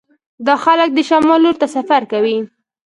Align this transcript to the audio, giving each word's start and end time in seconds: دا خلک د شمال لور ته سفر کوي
دا 0.45 0.55
خلک 0.63 0.89
د 0.93 0.99
شمال 1.09 1.39
لور 1.43 1.55
ته 1.61 1.67
سفر 1.75 2.01
کوي 2.11 2.37